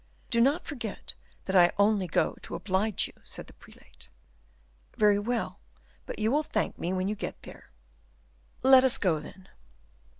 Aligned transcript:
"Do 0.31 0.41
not 0.41 0.65
forget 0.65 1.13
that 1.45 1.55
I 1.55 1.71
only 1.77 2.07
go 2.07 2.35
to 2.41 2.55
oblige 2.55 3.05
you," 3.05 3.13
said 3.23 3.45
the 3.45 3.53
prelate. 3.53 4.09
"Very 4.97 5.19
well; 5.19 5.59
but 6.07 6.17
you 6.17 6.31
will 6.31 6.41
thank 6.41 6.79
me 6.79 6.91
when 6.91 7.07
you 7.07 7.13
get 7.13 7.43
there." 7.43 7.69
"Let 8.63 8.83
us 8.83 8.97
go, 8.97 9.19
then." 9.19 9.47